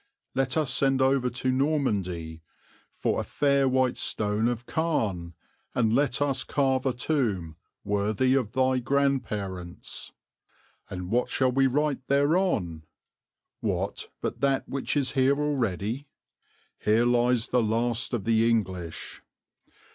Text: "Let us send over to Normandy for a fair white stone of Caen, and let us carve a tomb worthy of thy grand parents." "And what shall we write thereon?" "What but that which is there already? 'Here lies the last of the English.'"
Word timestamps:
"Let 0.33 0.57
us 0.57 0.73
send 0.73 0.99
over 0.99 1.29
to 1.29 1.51
Normandy 1.51 2.41
for 2.95 3.19
a 3.19 3.23
fair 3.23 3.69
white 3.69 3.97
stone 3.97 4.47
of 4.47 4.65
Caen, 4.65 5.35
and 5.75 5.93
let 5.93 6.23
us 6.23 6.43
carve 6.43 6.87
a 6.87 6.93
tomb 6.93 7.55
worthy 7.83 8.33
of 8.33 8.53
thy 8.53 8.79
grand 8.79 9.23
parents." 9.23 10.11
"And 10.89 11.11
what 11.11 11.29
shall 11.29 11.51
we 11.51 11.67
write 11.67 12.07
thereon?" 12.07 12.81
"What 13.59 14.09
but 14.21 14.41
that 14.41 14.67
which 14.67 14.97
is 14.97 15.13
there 15.13 15.37
already? 15.39 16.07
'Here 16.79 17.05
lies 17.05 17.49
the 17.49 17.61
last 17.61 18.11
of 18.15 18.23
the 18.23 18.49
English.'" 18.49 19.21